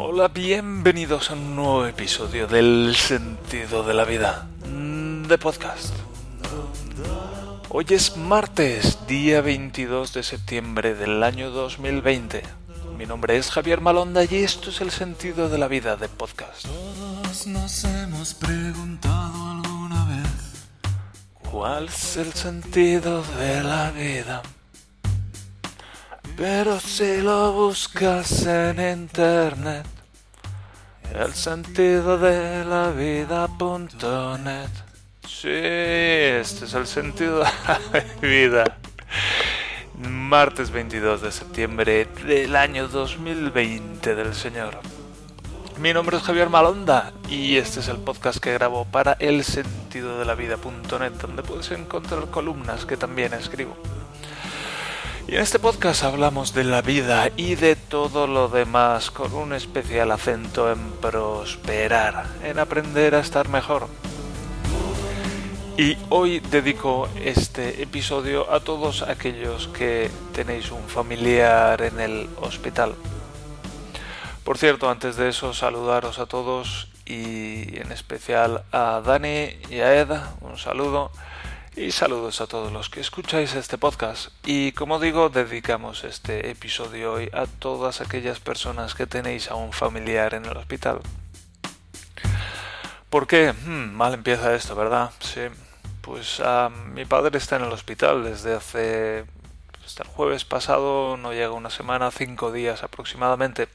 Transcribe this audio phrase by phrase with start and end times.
[0.00, 5.92] Hola, bienvenidos a un nuevo episodio del sentido de la vida mm, de podcast.
[7.68, 12.44] Hoy es martes, día 22 de septiembre del año 2020.
[12.96, 16.66] Mi nombre es Javier Malonda y esto es el sentido de la vida de podcast.
[16.66, 20.68] Todos nos hemos preguntado alguna vez
[21.50, 24.42] ¿Cuál es el sentido de la vida?
[26.38, 29.84] Pero si lo buscas en internet,
[31.12, 34.68] el sentido de la vida.net.
[35.26, 37.44] Sí, este es el sentido de
[37.92, 38.78] la vida.
[39.98, 44.78] Martes 22 de septiembre del año 2020 del Señor.
[45.80, 50.20] Mi nombre es Javier Malonda y este es el podcast que grabo para el sentido
[50.20, 53.76] de la vida.net donde puedes encontrar columnas que también escribo.
[55.28, 59.52] Y en este podcast hablamos de la vida y de todo lo demás con un
[59.52, 63.88] especial acento en prosperar, en aprender a estar mejor.
[65.76, 72.94] Y hoy dedico este episodio a todos aquellos que tenéis un familiar en el hospital.
[74.44, 79.94] Por cierto, antes de eso, saludaros a todos y en especial a Dani y a
[79.94, 81.10] Eda, un saludo.
[81.78, 84.32] Y saludos a todos los que escucháis este podcast.
[84.44, 89.72] Y como digo, dedicamos este episodio hoy a todas aquellas personas que tenéis a un
[89.72, 90.98] familiar en el hospital.
[93.08, 93.52] ¿Por qué?
[93.52, 95.12] Hmm, mal empieza esto, ¿verdad?
[95.20, 95.42] Sí.
[96.00, 99.24] Pues ah, mi padre está en el hospital desde hace...
[99.86, 103.68] hasta el jueves pasado, no llega una semana, cinco días aproximadamente.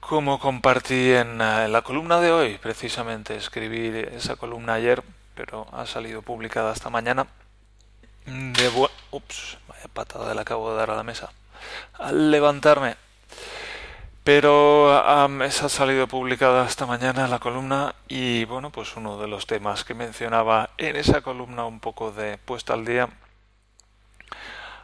[0.00, 5.86] Como compartí en, en la columna de hoy, precisamente escribí esa columna ayer, pero ha
[5.86, 7.26] salido publicada esta mañana.
[8.26, 11.30] De Ups, vaya patada le acabo de dar a la mesa.
[11.94, 12.96] Al levantarme.
[14.24, 19.28] Pero um, esa ha salido publicada esta mañana la columna y bueno, pues uno de
[19.28, 23.10] los temas que mencionaba en esa columna un poco de puesta al día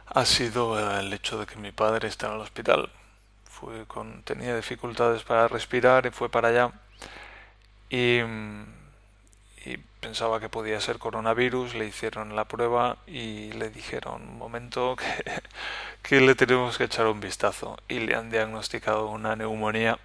[0.05, 2.91] ha sido el hecho de que mi padre está en el hospital.
[3.45, 6.71] Fue con, tenía dificultades para respirar y fue para allá
[7.89, 8.21] y
[9.65, 14.95] y pensaba que podía ser coronavirus, le hicieron la prueba y le dijeron un momento
[14.97, 15.41] que,
[16.01, 19.99] que le tenemos que echar un vistazo y le han diagnosticado una neumonía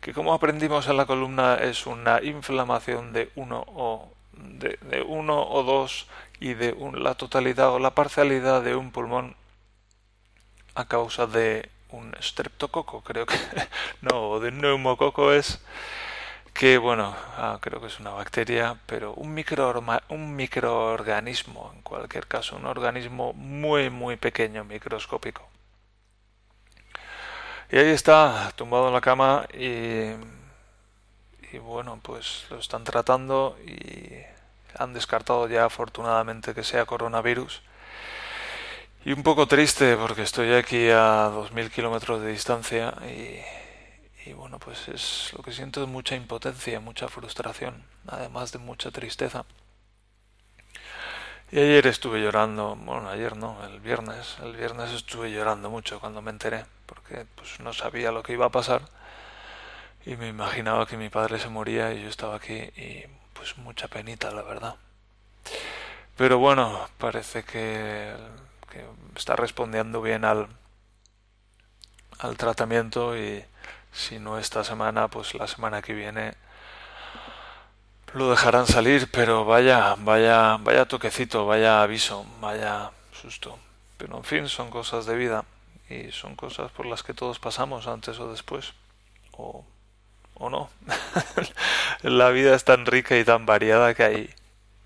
[0.00, 5.62] que como aprendimos en la columna es una inflamación de uno o de, uno o
[5.62, 6.06] dos
[6.38, 9.34] y de un, la totalidad o la parcialidad de un pulmón
[10.74, 13.36] a causa de un streptococo creo que
[14.00, 15.60] no de neumococo es
[16.58, 19.36] que bueno, ah, creo que es una bacteria, pero un,
[20.08, 25.42] un microorganismo, en cualquier caso, un organismo muy, muy pequeño, microscópico.
[27.70, 30.12] Y ahí está, tumbado en la cama y,
[31.52, 34.22] y bueno, pues lo están tratando y
[34.78, 37.62] han descartado ya afortunadamente que sea coronavirus.
[39.04, 43.65] Y un poco triste porque estoy aquí a 2.000 kilómetros de distancia y
[44.26, 48.90] y bueno, pues es lo que siento es mucha impotencia, mucha frustración, además de mucha
[48.90, 49.44] tristeza.
[51.52, 56.22] Y ayer estuve llorando, bueno, ayer no, el viernes, el viernes estuve llorando mucho cuando
[56.22, 58.82] me enteré, porque pues no sabía lo que iba a pasar
[60.04, 63.86] y me imaginaba que mi padre se moría y yo estaba aquí y pues mucha
[63.86, 64.74] penita, la verdad.
[66.16, 68.12] Pero bueno, parece que,
[68.72, 68.84] que
[69.14, 70.48] está respondiendo bien al,
[72.18, 73.44] al tratamiento y
[73.96, 76.34] si no esta semana, pues la semana que viene
[78.12, 83.58] lo dejarán salir, pero vaya, vaya, vaya toquecito, vaya aviso, vaya susto.
[83.96, 85.44] Pero en fin, son cosas de vida
[85.88, 88.74] y son cosas por las que todos pasamos antes o después.
[89.32, 89.64] O,
[90.34, 90.70] o no.
[92.02, 94.30] la vida es tan rica y tan variada que hay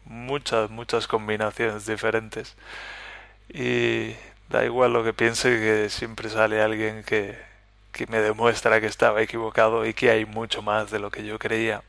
[0.04, 2.56] muchas, muchas combinaciones diferentes.
[3.48, 4.14] Y
[4.48, 7.49] da igual lo que piense que siempre sale alguien que,
[7.92, 11.38] que me demuestra que estaba equivocado y que hay mucho más de lo que yo
[11.38, 11.82] creía.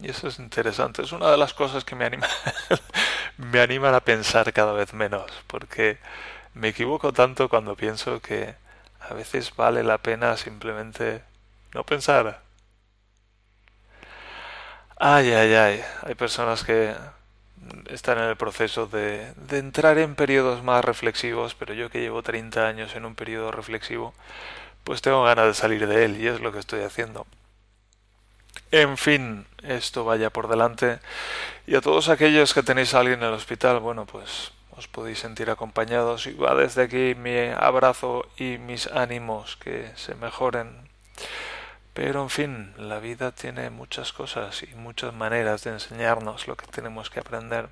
[0.00, 2.26] Y eso es interesante, es una de las cosas que me anima
[3.36, 5.98] me animan a pensar cada vez menos, porque
[6.54, 8.54] me equivoco tanto cuando pienso que
[9.00, 11.22] a veces vale la pena simplemente
[11.74, 12.42] no pensar.
[14.96, 16.94] Ay, ay, ay, hay personas que
[17.90, 22.22] están en el proceso de, de entrar en periodos más reflexivos, pero yo que llevo
[22.22, 24.14] 30 años en un periodo reflexivo,
[24.84, 27.26] pues tengo ganas de salir de él y es lo que estoy haciendo.
[28.70, 30.98] En fin, esto vaya por delante.
[31.66, 35.18] Y a todos aquellos que tenéis a alguien en el hospital, bueno, pues os podéis
[35.18, 36.26] sentir acompañados.
[36.26, 40.88] Y va desde aquí mi abrazo y mis ánimos que se mejoren.
[41.94, 46.66] Pero en fin, la vida tiene muchas cosas y muchas maneras de enseñarnos lo que
[46.66, 47.68] tenemos que aprender.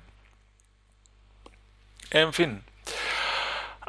[2.11, 2.63] En fin,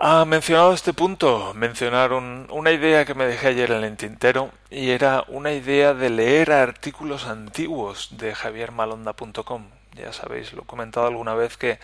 [0.04, 4.90] ha mencionado este punto, mencionar una idea que me dejé ayer en el tintero y
[4.90, 9.68] era una idea de leer artículos antiguos de javiermalonda.com.
[9.94, 11.78] Ya sabéis, lo he comentado alguna vez que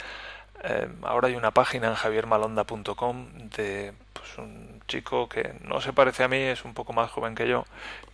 [0.65, 6.25] eh, ahora hay una página en javiermalonda.com de pues, un chico que no se parece
[6.25, 7.65] a mí, es un poco más joven que yo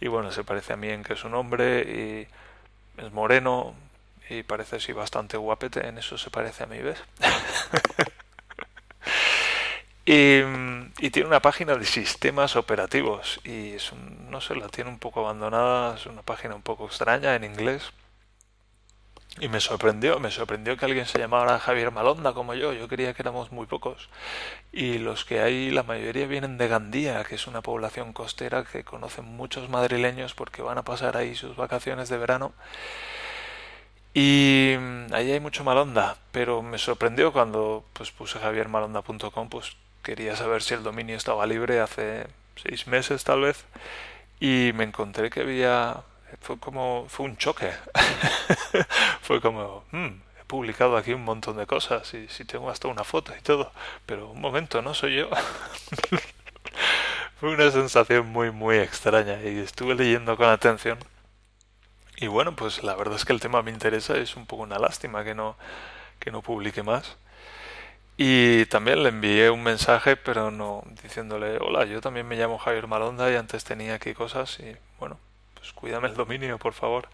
[0.01, 1.81] y bueno, se parece a mí en que es un hombre
[2.99, 3.75] y es moreno
[4.29, 7.03] y parece así bastante guapete, en eso se parece a mí, ¿ves?
[10.07, 13.93] Y, tiene una página de sistemas operativos y es
[14.29, 17.93] no sé, la tiene un poco abandonada, es una página un poco extraña en inglés.
[19.41, 23.15] Y me sorprendió, me sorprendió que alguien se llamara Javier Malonda como yo, yo creía
[23.15, 24.09] que éramos muy pocos.
[24.73, 28.85] Y los que hay, la mayoría vienen de Gandía, que es una población costera que
[28.85, 32.53] conocen muchos madrileños porque van a pasar ahí sus vacaciones de verano.
[34.15, 34.77] Y
[35.13, 40.75] ahí hay mucho Malonda, pero me sorprendió cuando pues puse javiermalonda.com, pues quería saber si
[40.75, 43.65] el dominio estaba libre hace seis meses tal vez
[44.39, 46.05] y me encontré que había
[46.41, 47.71] fue como fue un choque.
[49.23, 50.09] Fue como hmm,
[50.41, 53.73] he publicado aquí un montón de cosas y si tengo hasta una foto y todo
[54.07, 55.31] pero un momento no soy yo
[57.41, 60.99] fue una sensación muy muy extraña y estuve leyendo con atención.
[62.17, 64.79] Y bueno pues la verdad es que el tema me interesa es un poco una
[64.79, 65.57] lástima que no
[66.21, 67.17] que no publique más.
[68.17, 72.87] Y también le envié un mensaje, pero no diciéndole, hola, yo también me llamo Javier
[72.87, 75.19] Malonda y antes tenía aquí cosas y bueno,
[75.65, 77.09] pues cuídame el dominio, por favor.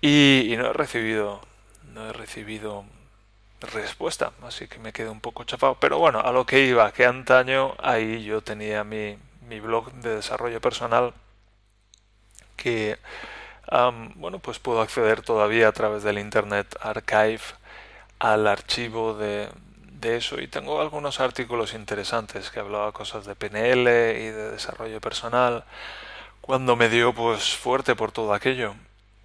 [0.00, 1.42] Y, no he recibido,
[1.92, 2.86] no he recibido
[3.60, 5.76] respuesta, así que me quedé un poco chafado.
[5.78, 10.16] Pero bueno, a lo que iba, que antaño ahí yo tenía mi, mi blog de
[10.16, 11.12] desarrollo personal
[12.56, 12.98] que,
[14.14, 17.42] bueno, pues puedo acceder todavía a través del Internet Archive
[18.18, 19.50] al archivo de,
[20.00, 25.02] de eso y tengo algunos artículos interesantes que hablaba cosas de PNL y de desarrollo
[25.02, 25.64] personal
[26.46, 28.76] cuando me dio pues fuerte por todo aquello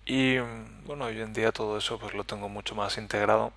[0.06, 0.40] y
[0.86, 3.54] bueno hoy en día todo eso pues lo tengo mucho más integrado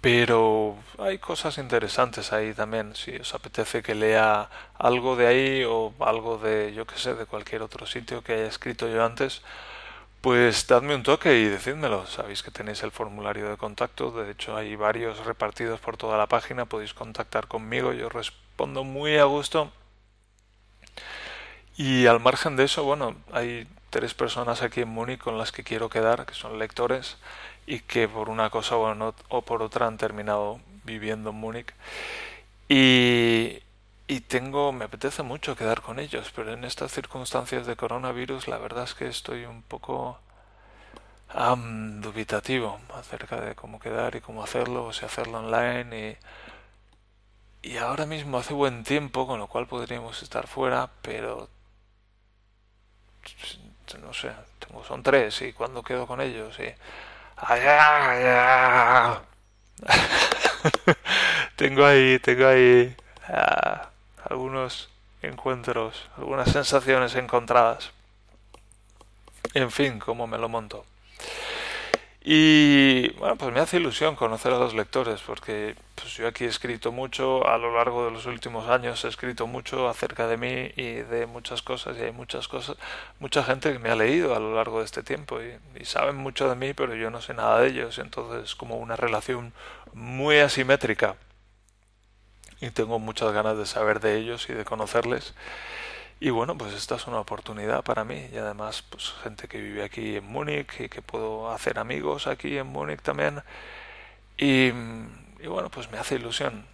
[0.00, 4.48] pero hay cosas interesantes ahí también si os apetece que lea
[4.78, 8.46] algo de ahí o algo de yo que sé de cualquier otro sitio que haya
[8.46, 9.42] escrito yo antes
[10.20, 12.06] pues dadme un toque y decídmelo.
[12.06, 14.12] Sabéis que tenéis el formulario de contacto.
[14.12, 16.64] De hecho, hay varios repartidos por toda la página.
[16.64, 17.92] Podéis contactar conmigo.
[17.92, 19.72] Yo respondo muy a gusto.
[21.76, 25.64] Y al margen de eso, bueno, hay tres personas aquí en Múnich con las que
[25.64, 27.18] quiero quedar, que son lectores
[27.66, 31.72] y que por una cosa o por otra han terminado viviendo en Múnich.
[32.68, 33.62] Y,
[34.08, 38.58] y tengo, me apetece mucho quedar con ellos, pero en estas circunstancias de coronavirus la
[38.58, 40.18] verdad es que estoy un poco
[42.02, 46.18] dubitativo acerca de cómo quedar y cómo hacerlo, o si hacerlo online
[47.62, 51.48] y, y ahora mismo hace buen tiempo, con lo cual podríamos estar fuera, pero
[54.00, 56.72] no sé, tengo, son tres y cuando quedo con ellos y
[61.56, 62.96] tengo ahí, tengo ahí
[63.28, 63.88] ah,
[64.28, 64.88] algunos
[65.22, 67.90] encuentros, algunas sensaciones encontradas.
[69.54, 70.84] En fin, cómo me lo monto.
[72.24, 76.46] Y bueno, pues me hace ilusión conocer a los lectores, porque pues yo aquí he
[76.46, 80.70] escrito mucho, a lo largo de los últimos años he escrito mucho acerca de mí
[80.76, 82.76] y de muchas cosas, y hay muchas cosas,
[83.18, 86.14] mucha gente que me ha leído a lo largo de este tiempo y, y saben
[86.14, 89.52] mucho de mí, pero yo no sé nada de ellos, entonces es como una relación
[89.92, 91.16] muy asimétrica
[92.60, 95.34] y tengo muchas ganas de saber de ellos y de conocerles.
[96.24, 99.82] Y bueno, pues esta es una oportunidad para mí y además pues gente que vive
[99.82, 103.42] aquí en Múnich y que puedo hacer amigos aquí en Múnich también.
[104.38, 104.70] Y,
[105.48, 106.64] bueno, pues me hace ilusión.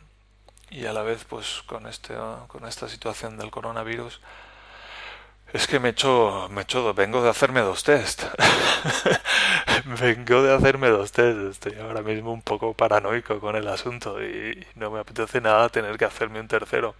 [0.71, 2.15] Y a la vez pues con, este,
[2.49, 4.21] con esta situación del coronavirus
[5.55, 8.25] es que me echo, me echo, vengo de hacerme dos test.
[9.99, 11.39] vengo de hacerme dos test.
[11.39, 15.97] Estoy ahora mismo un poco paranoico con el asunto y no me apetece nada tener
[15.97, 16.95] que hacerme un tercero.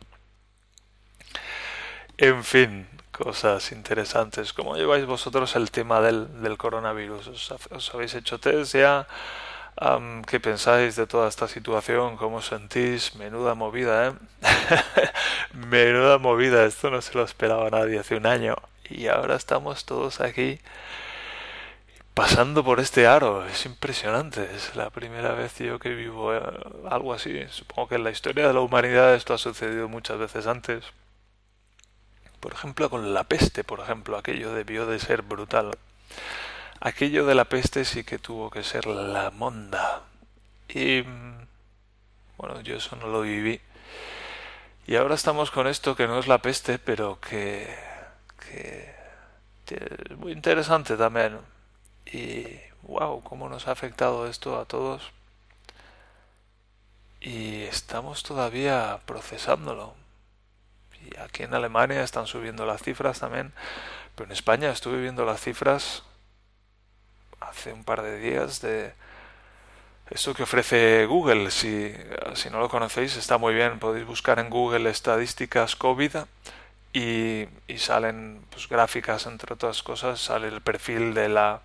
[2.19, 4.53] En fin, cosas interesantes.
[4.53, 7.29] ¿Cómo lleváis vosotros el tema del, del coronavirus?
[7.29, 9.07] ¿Os, ¿Os, habéis hecho test ya?
[10.27, 12.17] ¿Qué pensáis de toda esta situación?
[12.17, 13.15] ¿Cómo sentís?
[13.15, 14.13] Menuda movida, ¿eh?
[15.55, 18.57] Menuda movida, esto no se lo esperaba nadie hace un año.
[18.91, 20.59] Y ahora estamos todos aquí
[22.15, 23.47] pasando por este aro.
[23.47, 26.41] Es impresionante, es la primera vez yo que vivo eh,
[26.91, 27.47] algo así.
[27.51, 30.85] Supongo que en la historia de la humanidad esto ha sucedido muchas veces antes.
[32.41, 35.77] Por ejemplo, con la peste, por ejemplo, aquello debió de ser brutal.
[36.81, 40.03] Aquello de la peste sí que tuvo que ser la monda.
[40.69, 41.03] Y
[42.37, 43.61] bueno, yo eso no lo viví.
[44.87, 47.75] Y ahora estamos con esto que no es la peste, pero que,
[49.67, 51.39] es muy interesante también.
[52.07, 52.47] Y
[52.83, 55.11] wow, cómo nos ha afectado esto a todos.
[57.21, 59.95] Y estamos todavía procesándolo.
[61.11, 63.53] Y aquí en Alemania están subiendo las cifras también.
[64.15, 66.03] Pero en España estuve viendo las cifras
[67.41, 68.93] hace un par de días de
[70.11, 71.51] esto que ofrece Google.
[71.51, 71.95] Si,
[72.51, 73.79] no lo conocéis, está muy bien.
[73.79, 76.17] Podéis buscar en Google estadísticas COVID
[76.93, 80.21] y, y salen pues, gráficas, entre otras cosas.
[80.21, 81.63] Sale el perfil de la,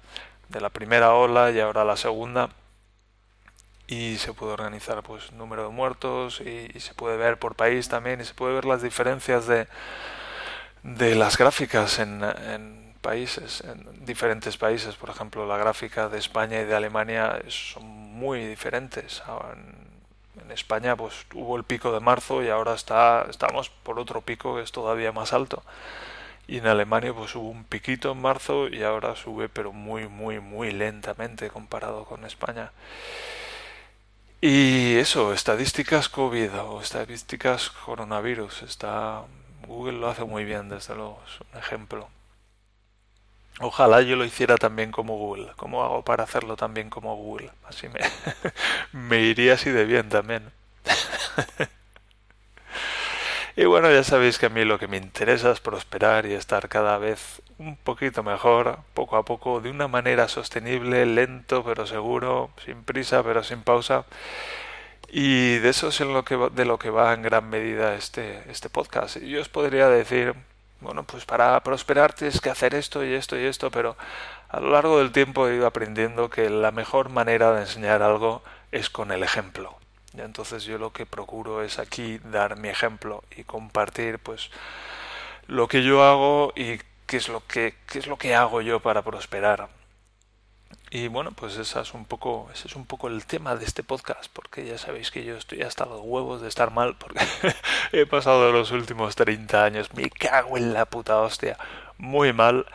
[0.50, 2.50] de la primera ola y ahora la segunda
[3.88, 8.22] y se puede organizar pues número de muertos y, se puede ver por país también
[8.22, 9.68] y se puede ver las diferencias de,
[10.84, 14.96] de las gráficas en, en países, en diferentes países.
[14.96, 19.22] Por ejemplo, la gráfica de España y de Alemania son muy diferentes.
[19.54, 19.84] En,
[20.52, 24.62] España pues hubo el pico de marzo y ahora está, estamos por otro pico que
[24.62, 25.64] es todavía más alto.
[26.48, 30.40] Y en Alemania pues hubo un piquito en marzo y ahora sube pero muy muy
[30.40, 32.72] muy lentamente comparado con España.
[34.46, 39.24] Y eso, estadísticas COVID o estadísticas coronavirus, está
[39.66, 42.10] Google lo hace muy bien, desde luego, es un ejemplo.
[43.62, 45.54] Ojalá yo lo hiciera también como Google.
[45.56, 47.52] ¿Cómo hago para hacerlo también como Google?
[47.64, 48.02] Así me,
[48.92, 50.52] me iría así de bien también.
[53.56, 56.70] Y bueno, ya sabéis que a mí lo que me interesa es prosperar y estar
[56.70, 62.50] cada vez un poquito mejor, poco a poco, de una manera sostenible, lento pero seguro,
[62.66, 64.06] sin prisa pero sin pausa.
[65.10, 68.70] Y de eso es lo que de lo que va en gran medida este, este
[68.70, 69.18] podcast.
[69.18, 70.34] Y yo os podría decir,
[70.82, 73.96] bueno, pues para prosperar tienes que hacer esto y esto y esto, pero
[74.50, 78.44] a lo largo del tiempo he ido aprendiendo que la mejor manera de enseñar algo
[78.72, 79.78] es con el ejemplo.
[80.18, 84.52] Entonces yo lo que procuro es aquí dar mi ejemplo y compartir pues
[85.48, 88.80] lo que yo hago y qué es lo que qué es lo que hago yo
[88.80, 89.70] para prosperar.
[90.96, 93.82] Y bueno, pues esa es un poco, ese es un poco el tema de este
[93.82, 97.20] podcast, porque ya sabéis que yo estoy hasta los huevos de estar mal, porque
[97.92, 101.58] he pasado los últimos 30 años, me cago en la puta hostia,
[101.98, 102.68] muy mal.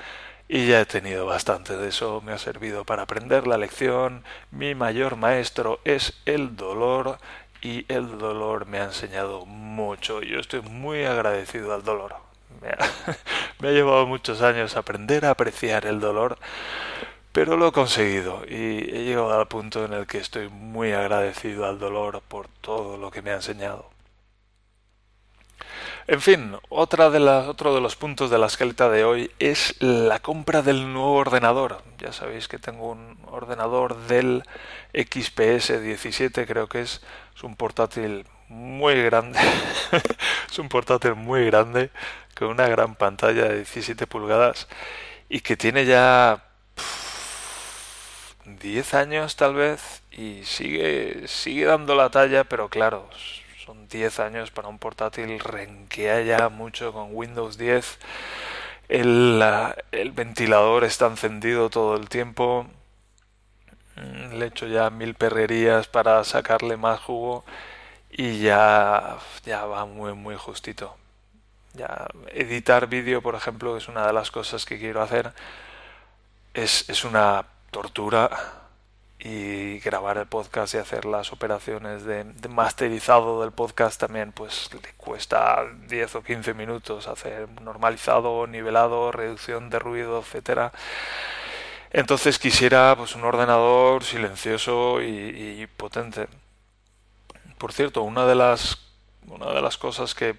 [0.50, 4.24] Y ya he tenido bastante de eso, me ha servido para aprender la lección.
[4.50, 7.18] Mi mayor maestro es el dolor
[7.60, 10.22] y el dolor me ha enseñado mucho.
[10.22, 12.16] Yo estoy muy agradecido al dolor.
[12.62, 12.70] Me
[13.68, 16.38] ha, llevado muchos años aprender a apreciar el dolor,
[17.32, 21.66] pero lo he conseguido y he llegado al punto en el que estoy muy agradecido
[21.66, 23.97] al dolor por todo lo que me ha enseñado.
[26.08, 30.20] En fin, otra de otro de los puntos de la esqueleta de hoy es la
[30.20, 31.82] compra del nuevo ordenador.
[31.98, 34.42] Ya sabéis que tengo un ordenador del
[34.94, 37.02] XPS 17, creo que es,
[37.36, 39.38] es un portátil muy grande.
[40.50, 41.90] es un portátil muy grande
[42.34, 44.66] con una gran pantalla de 17 pulgadas
[45.28, 46.42] y que tiene ya
[48.46, 53.10] 10 años tal vez y sigue sigue dando la talla, pero claro,
[53.68, 57.98] son 10 años para un portátil, renquea ya mucho con Windows 10.
[58.88, 59.42] El,
[59.92, 62.66] el ventilador está encendido todo el tiempo.
[63.96, 67.44] Mm, le he hecho ya mil perrerías para sacarle más jugo
[68.10, 70.96] y ya, ya va muy muy justito.
[71.74, 75.32] Ya editar vídeo, por ejemplo, es una de las cosas que quiero hacer.
[76.54, 78.57] Es, es una tortura
[79.20, 84.92] y grabar el podcast y hacer las operaciones de, masterizado del podcast también pues le
[84.96, 90.72] cuesta 10 o 15 minutos hacer normalizado, nivelado, reducción de ruido, etcétera.
[91.90, 96.28] Entonces quisiera pues un ordenador silencioso y, potente.
[97.58, 98.78] Por cierto, una de las
[99.26, 100.36] una de las cosas que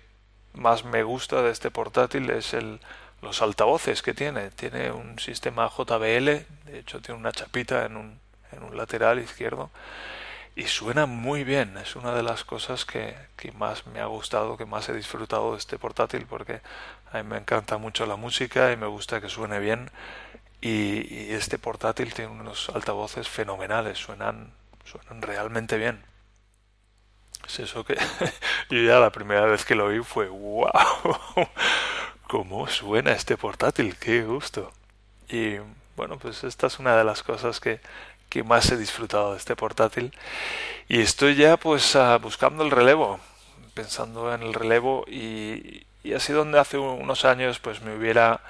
[0.54, 2.80] más me gusta de este portátil es el
[3.22, 4.52] los altavoces que tiene.
[4.52, 8.20] Tiene un sistema JBL, de hecho tiene una chapita en un
[8.52, 9.70] en un lateral izquierdo
[10.56, 11.78] y suena muy bien.
[11.78, 15.54] Es una de las cosas que, que, más me ha gustado, que más he disfrutado
[15.54, 16.62] de este portátil porque
[17.12, 19.90] a mí me encanta mucho la música y me gusta que suene bien.
[20.62, 24.52] Y, este portátil tiene unos altavoces fenomenales, suenan,
[24.84, 26.04] suenan realmente bien.
[27.48, 27.96] Es eso que
[28.70, 30.70] yo ya la primera vez que lo vi fue wow,
[32.28, 34.74] cómo suena este portátil, qué gusto.
[35.30, 35.58] Y
[35.96, 37.80] bueno, pues esta es una de las cosas que,
[38.30, 40.14] que más he disfrutado de este portátil.
[40.88, 43.20] Y estoy ya pues ah, buscando el relevo,
[43.74, 48.42] pensando en el relevo y, así donde hace unos años pues me hubiera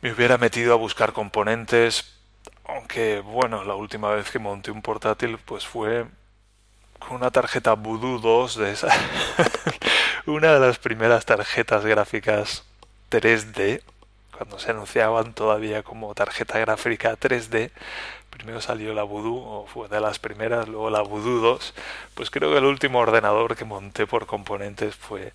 [0.00, 2.14] me hubiera metido a buscar componentes
[2.64, 6.06] aunque bueno la última vez que monté un portátil pues fue
[6.98, 8.88] con una tarjeta Voodoo 2 de esa
[10.26, 12.64] una de las primeras tarjetas gráficas
[13.10, 13.82] 3D
[14.36, 17.70] cuando se anunciaban todavía como tarjeta gráfica 3D
[18.40, 21.74] primero salió la Voodoo, o fue de las primeras, luego la Voodoo 2,
[22.14, 25.32] pues creo que el último ordenador que monté por componentes fue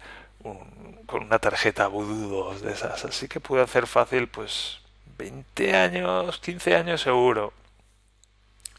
[1.06, 4.80] con una tarjeta Voodoo 2 de esas, así que pude hacer fácil pues
[5.20, 7.54] 20 años, 15 años seguro,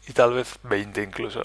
[0.07, 1.43] y tal vez 20 incluso.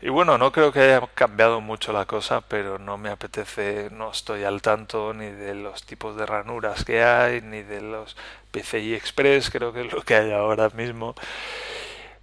[0.00, 4.10] Y bueno, no creo que haya cambiado mucho la cosa, pero no me apetece, no
[4.10, 8.16] estoy al tanto ni de los tipos de ranuras que hay, ni de los
[8.50, 11.14] PCI Express, creo que es lo que hay ahora mismo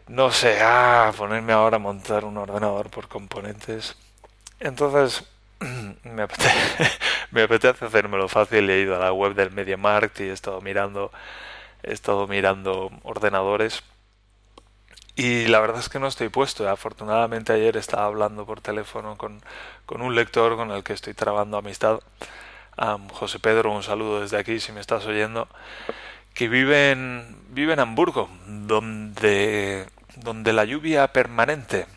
[0.10, 3.96] no sé, ah, ponerme ahora a montar un ordenador por componentes.
[4.60, 5.24] Entonces,
[6.04, 6.90] me apetece,
[7.32, 8.70] me apetece hacérmelo fácil.
[8.70, 11.12] He ido a la web del MediaMarkt y he estado mirando,
[11.84, 13.84] he estado mirando ordenadores.
[15.16, 16.68] Y la verdad es que no estoy puesto.
[16.68, 19.42] Afortunadamente ayer estaba hablando por teléfono con,
[19.86, 22.00] con un lector con el que estoy trabando amistad.
[23.12, 25.48] José Pedro, un saludo desde aquí si me estás oyendo.
[26.34, 29.88] Que vive en, vive en Hamburgo, donde
[30.22, 31.88] donde la lluvia permanente,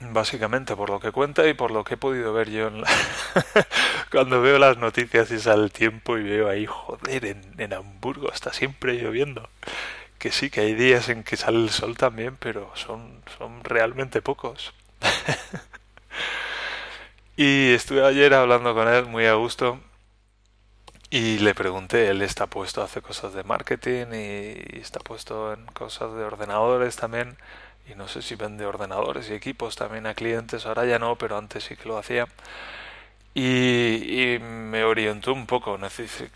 [0.00, 2.70] básicamente por lo que cuenta y por lo que he podido ver yo
[4.10, 8.30] cuando veo las noticias y sale el tiempo y veo ahí, joder, en, en Hamburgo
[8.32, 9.48] está siempre lloviendo.
[10.18, 14.22] Que sí, que hay días en que sale el sol también, pero son, son realmente
[14.22, 14.74] pocos.
[17.36, 19.80] y estuve ayer hablando con él muy a gusto
[21.14, 26.12] y le pregunté, él está puesto, hace cosas de marketing y está puesto en cosas
[26.12, 27.36] de ordenadores también.
[27.88, 31.38] Y no sé si vende ordenadores y equipos también a clientes, ahora ya no, pero
[31.38, 32.26] antes sí que lo hacía.
[33.32, 35.78] Y, me orientó un poco,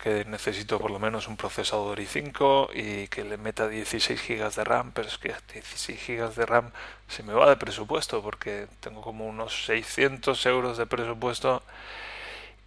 [0.01, 4.63] que necesito por lo menos un procesador i5 y que le meta 16 GB de
[4.63, 6.71] RAM, pero es que 16 GB de RAM
[7.09, 11.63] se me va de presupuesto porque tengo como unos 600 euros de presupuesto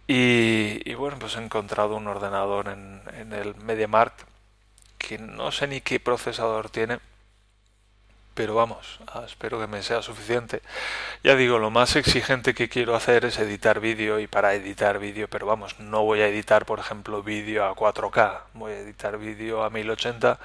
[0.07, 4.21] y, bueno, pues he encontrado un ordenador en, en el MediaMarkt
[4.97, 6.99] que no sé ni qué procesador tiene,
[8.33, 10.61] pero vamos, ah, espero que me sea suficiente.
[11.23, 15.27] Ya digo, lo más exigente que quiero hacer es editar vídeo y para editar vídeo,
[15.27, 19.63] pero vamos, no voy a editar, por ejemplo, vídeo a 4K, voy a editar vídeo
[19.63, 20.39] a 1080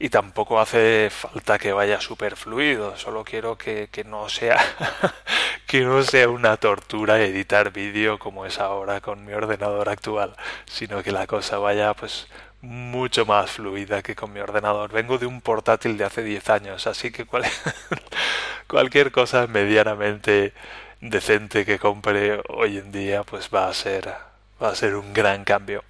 [0.00, 4.58] y tampoco hace falta que vaya super fluido, solo quiero que, que no sea
[5.66, 10.34] que no sea una tortura editar vídeo como es ahora con mi ordenador actual,
[10.66, 12.26] sino que la cosa vaya pues
[12.62, 14.90] mucho más fluida que con mi ordenador.
[14.92, 17.44] Vengo de un portátil de hace 10 años, así que cual...
[18.66, 20.54] cualquier cosa medianamente
[21.00, 24.14] decente que compre hoy en día pues va a ser
[24.62, 25.82] va a ser un gran cambio.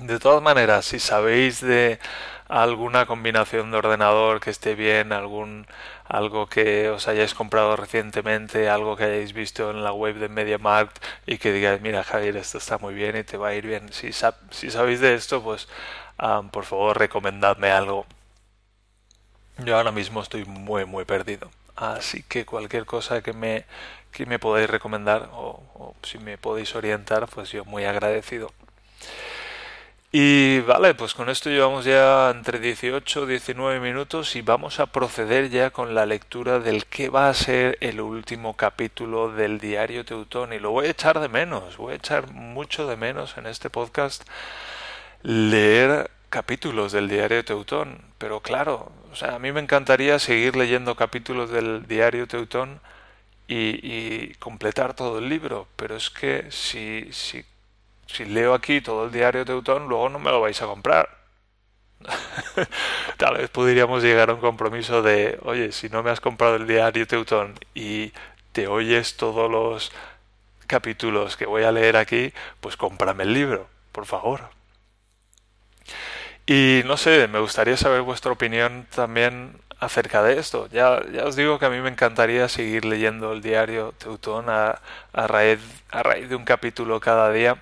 [0.00, 1.98] De todas maneras, si sabéis de
[2.48, 5.66] alguna combinación de ordenador que esté bien, algún
[6.06, 10.96] algo que os hayáis comprado recientemente, algo que hayáis visto en la web de MediaMarkt
[11.26, 13.92] y que digáis, mira Javier, esto está muy bien y te va a ir bien.
[13.92, 14.10] Si,
[14.50, 15.68] si sabéis de esto, pues
[16.52, 18.06] por favor recomendadme algo.
[19.58, 21.50] Yo ahora mismo estoy muy muy perdido.
[21.76, 23.64] Así que cualquier cosa que me,
[24.12, 28.52] que me podáis recomendar o, o si me podéis orientar, pues yo muy agradecido.
[30.12, 34.86] Y vale, pues con esto llevamos ya entre 18 y 19 minutos y vamos a
[34.86, 40.04] proceder ya con la lectura del que va a ser el último capítulo del diario
[40.04, 40.52] Teutón.
[40.52, 43.70] Y lo voy a echar de menos, voy a echar mucho de menos en este
[43.70, 44.24] podcast
[45.22, 48.02] leer capítulos del diario Teutón.
[48.18, 52.80] Pero claro, o sea, a mí me encantaría seguir leyendo capítulos del diario Teutón
[53.46, 55.68] y, y completar todo el libro.
[55.76, 57.44] Pero es que si, si
[58.12, 61.08] si leo aquí todo el diario Teutón, luego no me lo vais a comprar.
[63.16, 66.66] Tal vez podríamos llegar a un compromiso de, oye, si no me has comprado el
[66.66, 68.12] diario Teutón y
[68.52, 69.92] te oyes todos los
[70.66, 74.50] capítulos que voy a leer aquí, pues cómprame el libro, por favor.
[76.46, 80.68] Y no sé, me gustaría saber vuestra opinión también acerca de esto.
[80.72, 84.80] Ya, ya os digo que a mí me encantaría seguir leyendo el diario Teutón a,
[85.12, 87.56] raíz, a raíz de un capítulo cada día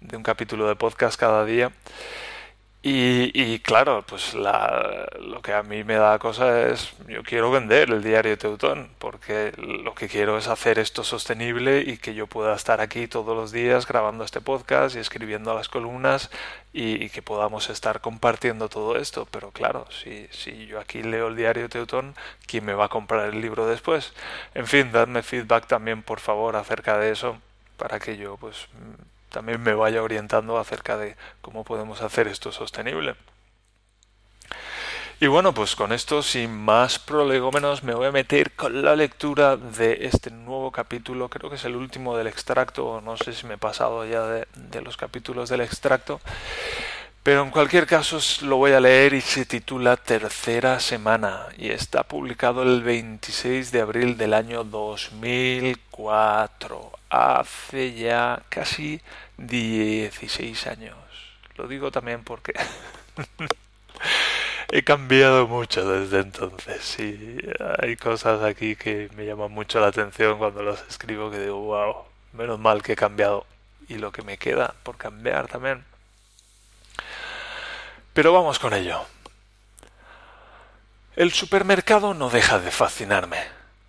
[0.00, 1.72] de un capítulo de podcast cada día.
[2.88, 7.50] Y, y claro, pues la, lo que a mí me da cosa es, yo quiero
[7.50, 12.28] vender el diario Teutón, porque lo que quiero es hacer esto sostenible y que yo
[12.28, 16.30] pueda estar aquí todos los días grabando este podcast y escribiendo las columnas
[16.72, 19.26] y, que podamos estar compartiendo todo esto.
[19.32, 22.14] Pero claro, si, si yo aquí leo el diario Teutón,
[22.46, 24.12] ¿quién me va a comprar el libro después?
[24.54, 27.36] En fin, dadme feedback también, por favor, acerca de eso
[27.76, 28.68] para que yo pues
[29.30, 33.16] también me vaya orientando acerca de cómo podemos hacer esto sostenible.
[35.18, 39.56] Y bueno, pues con esto, sin más prolegómenos, me voy a meter con la lectura
[39.56, 41.30] de este nuevo capítulo.
[41.30, 44.46] Creo que es el último del extracto, no sé si me he pasado ya de,
[44.54, 46.20] de los capítulos del extracto.
[47.26, 52.04] Pero en cualquier caso lo voy a leer y se titula Tercera Semana y está
[52.04, 59.00] publicado el 26 de abril del año 2004, hace ya casi
[59.38, 60.96] 16 años.
[61.56, 62.52] Lo digo también porque
[64.70, 67.38] he cambiado mucho desde entonces y
[67.78, 72.04] hay cosas aquí que me llaman mucho la atención cuando las escribo que digo, wow,
[72.32, 73.46] menos mal que he cambiado
[73.88, 75.84] y lo que me queda por cambiar también.
[78.12, 79.04] Pero vamos con ello.
[81.16, 83.38] El supermercado no deja de fascinarme.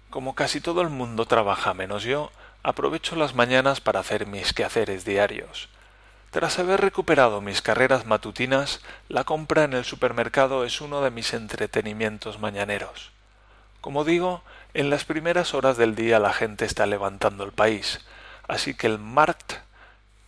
[0.09, 2.31] Como casi todo el mundo trabaja menos yo,
[2.67, 5.69] aprovecho las mañanas para hacer mis quehaceres diarios.
[6.31, 11.33] Tras haber recuperado mis carreras matutinas, la compra en el supermercado es uno de mis
[11.33, 13.13] entretenimientos mañaneros.
[13.79, 18.01] Como digo, en las primeras horas del día la gente está levantando el país,
[18.49, 19.53] así que el markt,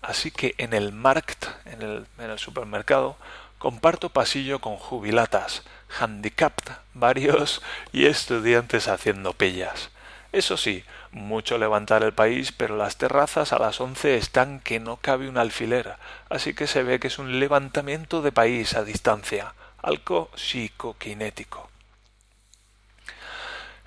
[0.02, 3.17] así que en el markt, en el, supermercado,
[3.58, 5.63] comparto pasillo con jubilatas,
[5.99, 9.89] handicapped, varios y estudiantes haciendo pellas.
[10.32, 14.97] Eso sí, mucho levantar el país, pero las terrazas a las once están que no
[14.97, 15.95] cabe un alfiler,
[16.29, 21.69] así que se ve que es un levantamiento de país a distancia, algo psicoquinético.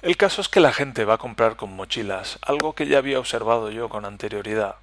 [0.02, 3.20] El caso es que la gente va a comprar con mochilas, algo que ya había
[3.20, 4.76] observado yo con anterioridad.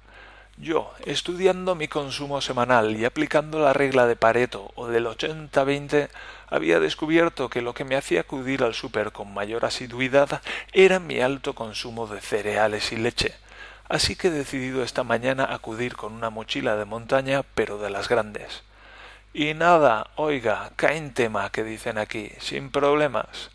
[0.56, 6.08] Yo, estudiando mi consumo semanal y aplicando la regla de Pareto o del 80-20,
[6.50, 11.20] había descubierto que lo que me hacía acudir al súper con mayor asiduidad era mi
[11.20, 13.34] alto consumo de cereales y leche.
[13.88, 18.08] Así que he decidido esta mañana acudir con una mochila de montaña, pero de las
[18.08, 18.62] grandes.
[19.32, 23.50] Y nada, oiga, cae tema que dicen aquí, sin problemas.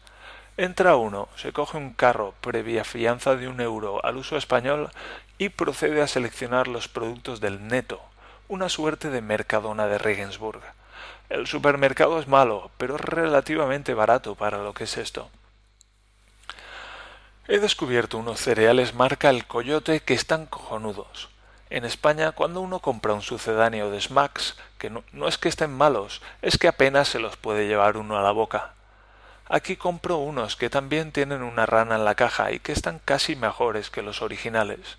[0.57, 4.89] Entra uno, se coge un carro previa fianza de un euro al uso español
[5.37, 8.01] y procede a seleccionar los productos del neto,
[8.47, 10.61] una suerte de mercadona de Regensburg.
[11.29, 15.29] El supermercado es malo, pero relativamente barato para lo que es esto.
[17.47, 21.29] He descubierto unos cereales marca El Coyote que están cojonudos.
[21.69, 25.71] En España, cuando uno compra un sucedáneo de Smacks, que no, no, es que estén
[25.71, 28.73] malos, es que apenas se los puede llevar uno a la boca.
[29.47, 33.35] Aquí compro unos que también tienen una rana en la caja y que están casi
[33.35, 34.97] mejores que los originales.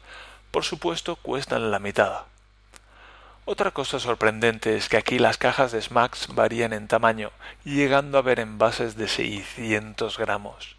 [0.51, 2.23] Por supuesto, cuestan la mitad.
[3.49, 7.31] Otra cosa sorprendente es que aquí las cajas de Smacks varían en tamaño,
[7.63, 10.75] llegando a ver envases de 600 gramos.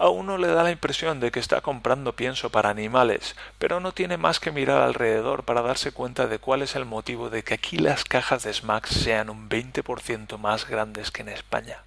[0.00, 3.92] A uno le da la impresión de que está comprando pienso para animales, pero no
[3.92, 7.54] tiene más que mirar alrededor para darse cuenta de cuál es el motivo de que
[7.54, 11.84] aquí las cajas de Smacks sean un 20% más grandes que en España.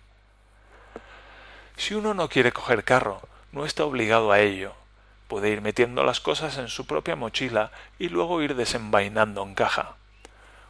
[1.76, 4.76] Si uno no quiere coger carro, no está obligado a ello.
[5.28, 9.98] Puede ir metiendo las cosas en su propia mochila y luego ir desenvainando en caja.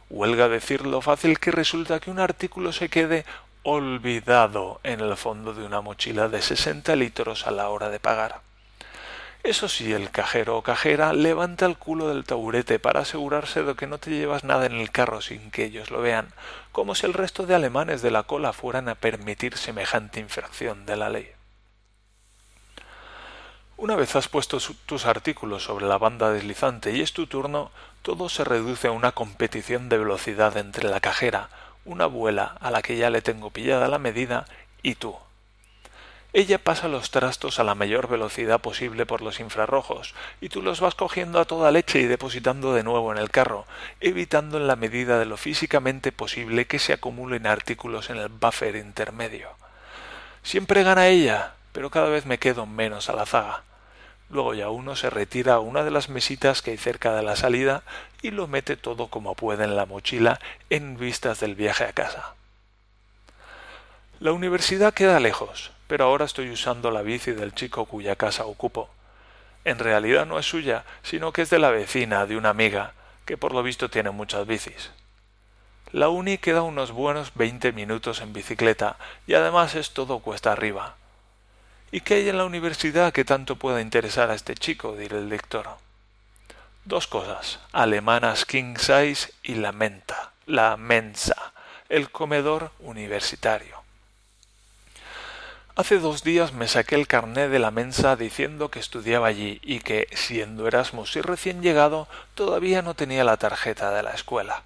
[0.08, 3.24] Huelga decir lo fácil que resulta que un artículo se quede
[3.62, 8.40] olvidado en el fondo de una mochila de sesenta litros a la hora de pagar.
[9.42, 13.86] Eso sí, el cajero o cajera levanta el culo del taburete para asegurarse de que
[13.86, 16.32] no te llevas nada en el carro sin que ellos lo vean,
[16.72, 20.96] como si el resto de alemanes de la cola fueran a permitir semejante infracción de
[20.96, 21.28] la ley.
[23.76, 27.70] Una vez has puesto tus artículos sobre la banda deslizante y es tu turno,
[28.06, 31.48] todo se reduce a una competición de velocidad entre la cajera,
[31.84, 34.44] una abuela a la que ya le tengo pillada la medida,
[34.80, 35.16] y tú.
[36.32, 40.78] Ella pasa los trastos a la mayor velocidad posible por los infrarrojos, y tú los
[40.78, 43.66] vas cogiendo a toda leche y depositando de nuevo en el carro,
[44.00, 48.76] evitando en la medida de lo físicamente posible que se acumulen artículos en el buffer
[48.76, 49.48] intermedio.
[50.44, 53.64] Siempre gana ella, pero cada vez me quedo menos a la zaga.
[54.28, 57.36] Luego ya uno se retira a una de las mesitas que hay cerca de la
[57.36, 57.82] salida
[58.22, 62.34] y lo mete todo como puede en la mochila en vistas del viaje a casa.
[64.18, 68.88] La universidad queda lejos, pero ahora estoy usando la bici del chico cuya casa ocupo.
[69.64, 72.94] En realidad no es suya, sino que es de la vecina, de una amiga,
[73.26, 74.90] que por lo visto tiene muchas bicis.
[75.92, 80.96] La uni queda unos buenos veinte minutos en bicicleta y además es todo cuesta arriba.
[81.96, 84.94] ¿Y qué hay en la universidad que tanto pueda interesar a este chico?
[84.96, 85.66] dirá el lector.
[86.84, 91.54] Dos cosas, alemanas king size y la menta, la mensa,
[91.88, 93.82] el comedor universitario.
[95.74, 99.78] Hace dos días me saqué el carné de la mensa diciendo que estudiaba allí y
[99.78, 104.64] que, siendo Erasmus y recién llegado, todavía no tenía la tarjeta de la escuela.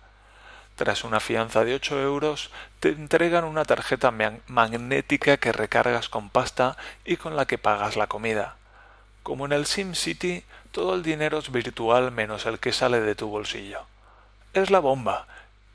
[0.80, 2.48] Tras una fianza de ocho euros,
[2.80, 4.10] te entregan una tarjeta
[4.46, 8.56] magnética que recargas con pasta y con la que pagas la comida.
[9.22, 13.14] Como en el Sim City, todo el dinero es virtual menos el que sale de
[13.14, 13.82] tu bolsillo.
[14.54, 15.26] Es la bomba,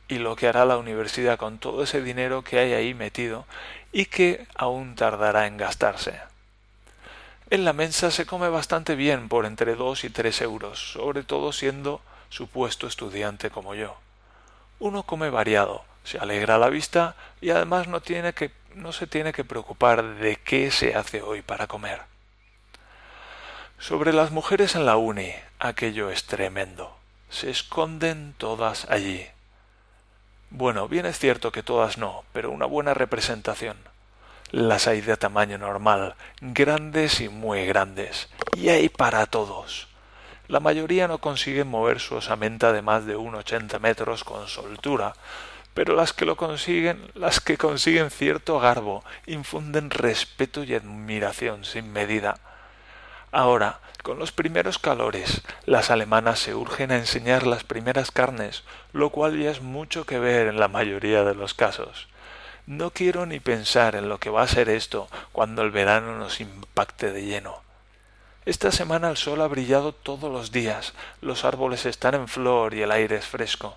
[0.08, 3.46] y lo que hará la universidad con todo ese dinero que hay ahí metido
[3.91, 6.20] y que aún tardará en gastarse.
[7.52, 11.54] En la mensa se come bastante bien por entre dos y tres euros, sobre todo
[11.54, 14.04] siendo supuesto estudiante como yo.
[14.80, 19.34] Uno come variado, se alegra la vista y además no, tiene que, no se tiene
[19.34, 22.02] que preocupar de qué se hace hoy para comer.
[23.80, 26.96] Sobre las mujeres en la uni, aquello es tremendo.
[27.30, 29.28] Se esconden todas allí,
[30.58, 33.76] bueno, bien es cierto que todas no, pero una buena representación.
[34.52, 39.90] Las hay de tamaño normal, grandes y muy grandes, y hay para todos.
[40.47, 45.15] La mayoría no consiguen mover su osamenta de más de un ochenta metros con soltura,
[45.73, 51.91] pero las que lo consiguen, las que consiguen cierto garbo, infunden respeto y admiración sin
[51.91, 52.39] medida.
[53.31, 59.10] Ahora, con los primeros calores, las alemanas se urgen a enseñar las primeras carnes, lo
[59.10, 62.08] cual ya es mucho que ver en la mayoría de los casos.
[62.67, 66.39] No quiero ni pensar en lo que va a ser esto cuando el verano nos
[66.39, 67.64] impacte de lleno.
[68.45, 72.84] Esta semana el sol ha brillado todos los días, los árboles están en flor y
[72.84, 73.75] el aire es fresco.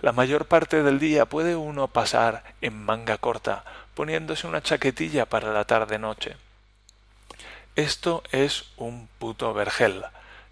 [0.00, 5.52] La mayor parte del día puede uno pasar en manga corta, poniéndose una chaquetilla para
[5.52, 6.36] la tarde noche.
[7.76, 10.02] Esto es un puto vergel.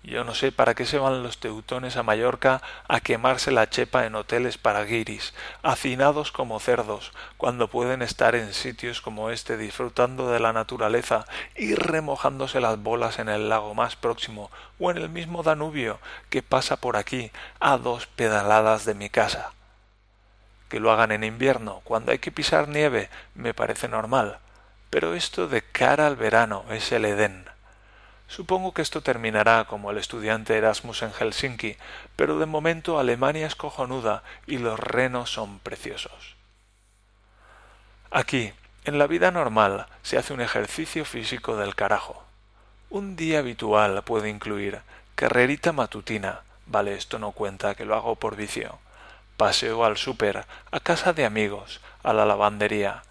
[0.02, 4.06] Yo no sé para qué se van los teutones a Mallorca a quemarse la chepa
[4.06, 10.30] en hoteles para guiris, hacinados como cerdos, cuando pueden estar en sitios como este disfrutando
[10.30, 11.24] de la naturaleza
[11.56, 15.98] y remojándose las bolas en el lago más próximo o en el mismo Danubio
[16.30, 19.52] que pasa por aquí a dos pedaladas de mi casa.
[20.68, 24.38] Que lo hagan en invierno, cuando hay que pisar nieve, me parece normal,
[24.90, 27.55] pero esto de cara al verano es el Edén.
[28.28, 31.76] Supongo que esto terminará como el estudiante Erasmus en Helsinki,
[32.16, 36.36] pero de momento Alemania es cojonuda y los renos son preciosos.
[38.10, 38.52] Aquí,
[38.84, 42.24] en la vida normal, se hace un ejercicio físico del carajo.
[42.90, 44.80] Un día habitual puede incluir
[45.14, 48.78] carrerita matutina, vale, esto no cuenta que lo hago por vicio,
[49.36, 53.02] paseo al súper, a casa de amigos, a la lavandería,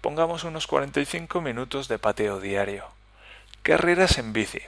[0.00, 2.86] Pongamos unos 45 minutos de pateo diario.
[3.62, 4.62] Carreras en bici.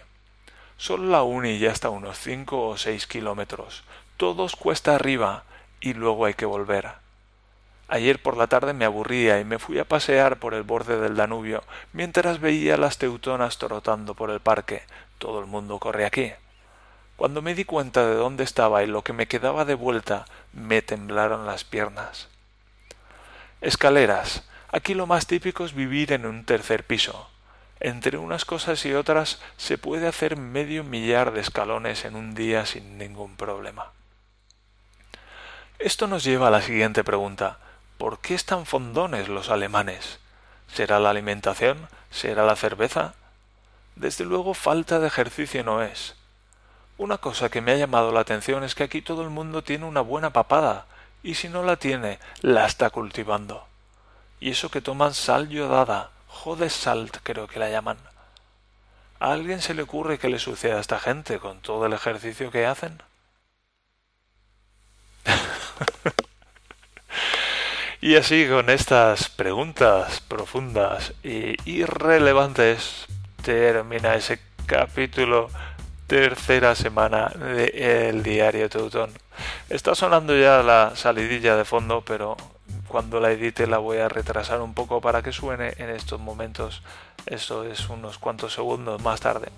[0.76, 3.84] Solo la uni ya está unos 5 o 6 kilómetros.
[4.18, 5.44] Todos cuesta arriba
[5.80, 6.90] y luego hay que volver.
[7.88, 11.16] Ayer por la tarde me aburría y me fui a pasear por el borde del
[11.16, 11.62] Danubio
[11.94, 14.82] mientras veía las teutonas trotando por el parque.
[15.16, 16.30] Todo el mundo corre aquí.
[17.16, 20.82] Cuando me di cuenta de dónde estaba y lo que me quedaba de vuelta, me
[20.82, 22.28] temblaron las piernas.
[23.62, 24.44] Escaleras.
[24.70, 27.31] Aquí lo más típico es vivir en un tercer piso.
[27.84, 32.64] Entre unas cosas y otras se puede hacer medio millar de escalones en un día
[32.64, 33.90] sin ningún problema.
[35.80, 37.58] Esto nos lleva a la siguiente pregunta.
[37.98, 40.20] ¿Por qué están fondones los alemanes?
[40.72, 41.88] ¿Será la alimentación?
[42.12, 43.14] ¿Será la cerveza?
[43.96, 46.14] Desde luego falta de ejercicio no es.
[46.98, 49.86] Una cosa que me ha llamado la atención es que aquí todo el mundo tiene
[49.86, 50.86] una buena papada,
[51.24, 53.66] y si no la tiene, la está cultivando
[54.42, 57.98] y eso que toman sal yodada, jode salt creo que la llaman.
[59.20, 62.50] ¿A alguien se le ocurre que le suceda a esta gente con todo el ejercicio
[62.50, 63.00] que hacen?
[68.00, 73.06] y así con estas preguntas profundas e irrelevantes
[73.44, 75.48] termina ese capítulo
[76.08, 79.12] tercera semana de El Diario Teutón.
[79.68, 82.36] Está sonando ya la salidilla de fondo, pero
[82.92, 86.82] cuando la edite la voy a retrasar un poco para que suene en estos momentos.
[87.24, 89.48] Eso es unos cuantos segundos más tarde.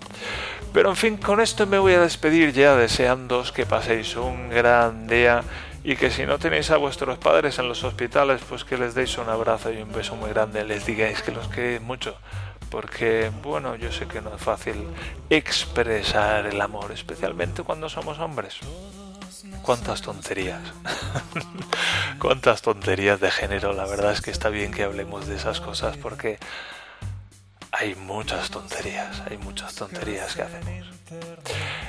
[0.73, 5.07] Pero en fin, con esto me voy a despedir ya deseándoos que paséis un gran
[5.07, 5.43] día
[5.83, 9.17] y que si no tenéis a vuestros padres en los hospitales, pues que les deis
[9.17, 12.17] un abrazo y un beso muy grande, les digáis que los queréis mucho,
[12.71, 14.87] porque bueno, yo sé que no es fácil
[15.29, 18.61] expresar el amor, especialmente cuando somos hombres
[19.61, 20.61] cuántas tonterías.
[22.19, 23.73] cuántas tonterías de género.
[23.73, 26.39] La verdad es que está bien que hablemos de esas cosas porque
[27.71, 30.87] hay muchas tonterías, hay muchas tonterías que hacemos.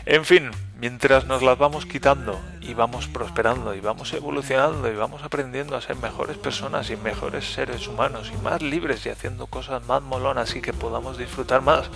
[0.05, 5.23] En fin, mientras nos las vamos quitando y vamos prosperando y vamos evolucionando y vamos
[5.23, 9.87] aprendiendo a ser mejores personas y mejores seres humanos y más libres y haciendo cosas
[9.87, 11.87] más molonas y que podamos disfrutar más.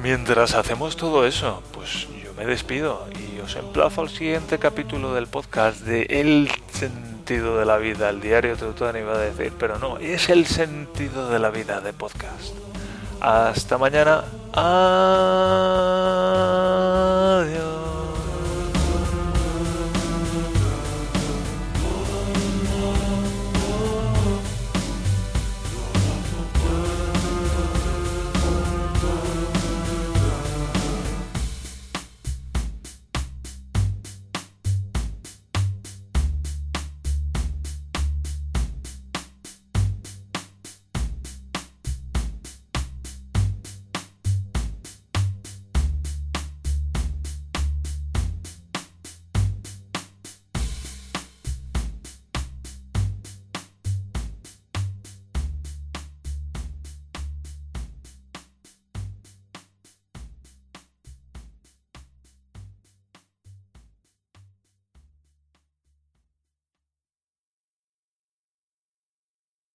[0.00, 2.06] Mientras hacemos todo eso, pues
[2.38, 7.78] me despido y os emplazo al siguiente capítulo del podcast de El sentido de la
[7.78, 8.10] vida.
[8.10, 11.92] El diario Teutón iba a decir, pero no, es el sentido de la vida de
[11.92, 12.54] podcast.
[13.20, 14.22] Hasta mañana.
[14.52, 14.68] Adiós.